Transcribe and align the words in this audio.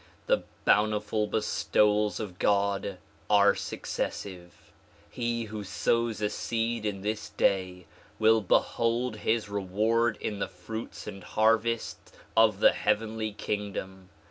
The 0.25 0.45
bountiful 0.65 1.27
bestowals 1.27 2.19
of 2.19 2.39
God 2.39 2.97
are 3.29 3.53
successive. 3.53 4.51
He 5.11 5.43
who 5.43 5.63
sows 5.63 6.23
a 6.23 6.29
seed 6.31 6.87
in 6.87 7.01
this 7.01 7.29
day 7.29 7.85
will 8.17 8.41
behold 8.41 9.17
his 9.17 9.47
reward 9.47 10.17
in 10.19 10.39
the 10.39 10.47
fruits 10.47 11.05
and 11.05 11.23
harvest 11.23 11.97
of 12.35 12.61
the 12.61 12.71
heavenly 12.71 13.31
kingdom. 13.33 14.09